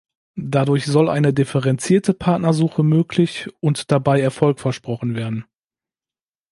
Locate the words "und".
3.59-3.91